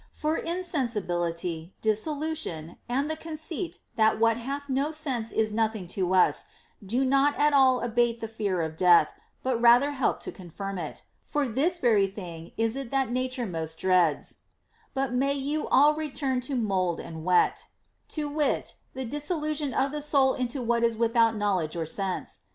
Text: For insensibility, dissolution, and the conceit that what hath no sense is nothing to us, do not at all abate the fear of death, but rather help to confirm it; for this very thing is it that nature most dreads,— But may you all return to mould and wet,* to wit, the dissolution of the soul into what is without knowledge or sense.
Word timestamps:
For 0.13 0.35
insensibility, 0.35 1.75
dissolution, 1.83 2.77
and 2.89 3.07
the 3.07 3.15
conceit 3.15 3.77
that 3.97 4.19
what 4.19 4.35
hath 4.35 4.67
no 4.67 4.89
sense 4.89 5.31
is 5.31 5.53
nothing 5.53 5.87
to 5.89 6.15
us, 6.15 6.45
do 6.83 7.05
not 7.05 7.37
at 7.37 7.53
all 7.53 7.81
abate 7.81 8.19
the 8.19 8.27
fear 8.27 8.63
of 8.63 8.75
death, 8.75 9.13
but 9.43 9.61
rather 9.61 9.91
help 9.91 10.19
to 10.21 10.31
confirm 10.31 10.79
it; 10.79 11.03
for 11.23 11.47
this 11.47 11.77
very 11.77 12.07
thing 12.07 12.51
is 12.57 12.75
it 12.75 12.89
that 12.89 13.11
nature 13.11 13.45
most 13.45 13.77
dreads,— 13.77 14.39
But 14.95 15.13
may 15.13 15.33
you 15.35 15.67
all 15.67 15.93
return 15.93 16.41
to 16.49 16.55
mould 16.55 16.99
and 16.99 17.23
wet,* 17.23 17.67
to 18.07 18.27
wit, 18.27 18.77
the 18.95 19.05
dissolution 19.05 19.71
of 19.71 19.91
the 19.91 20.01
soul 20.01 20.33
into 20.33 20.63
what 20.63 20.83
is 20.83 20.97
without 20.97 21.35
knowledge 21.37 21.75
or 21.75 21.85
sense. 21.85 22.39